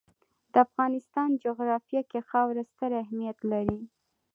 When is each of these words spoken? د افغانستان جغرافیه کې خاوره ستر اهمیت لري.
د 0.51 0.53
افغانستان 0.65 1.29
جغرافیه 1.43 2.01
کې 2.09 2.19
خاوره 2.29 2.63
ستر 2.71 2.91
اهمیت 3.03 3.37
لري. 3.51 3.79